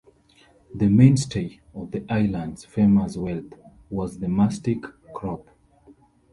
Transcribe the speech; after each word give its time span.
The 0.73 0.89
mainstay 0.89 1.59
of 1.75 1.91
the 1.91 2.03
island's 2.11 2.65
famous 2.65 3.15
wealth 3.15 3.53
was 3.91 4.17
the 4.17 4.27
mastic 4.29 4.81
crop. 5.13 5.47